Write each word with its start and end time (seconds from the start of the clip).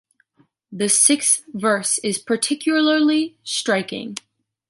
The 0.71 0.89
sixth 0.89 1.43
verse 1.53 1.99
is 1.99 2.17
particularly 2.17 3.37
striking. 3.43 4.17